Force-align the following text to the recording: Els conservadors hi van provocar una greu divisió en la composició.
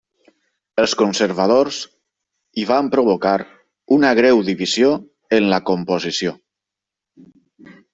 Els 0.83 0.95
conservadors 1.01 1.77
hi 2.57 2.65
van 2.71 2.91
provocar 2.97 3.37
una 3.99 4.17
greu 4.23 4.45
divisió 4.51 4.93
en 5.41 5.49
la 5.55 5.65
composició. 5.73 6.39